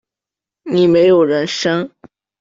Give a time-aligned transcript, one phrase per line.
[0.63, 1.91] 你没有人生